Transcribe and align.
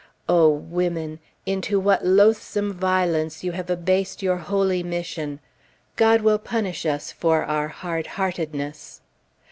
O 0.27 0.49
women! 0.49 1.19
into 1.45 1.79
what 1.79 2.03
loathsome 2.03 2.73
violence 2.73 3.43
you 3.43 3.51
have 3.51 3.69
abased 3.69 4.23
your 4.23 4.37
holy 4.37 4.81
mission! 4.81 5.39
God 5.95 6.21
will 6.21 6.39
punish 6.39 6.87
us 6.87 7.11
for 7.11 7.43
our 7.43 7.67
hard 7.67 8.07
heartedness. 8.17 9.01